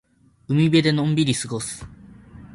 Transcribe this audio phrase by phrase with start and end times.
[0.47, 1.85] 海辺でのんびり過ごす。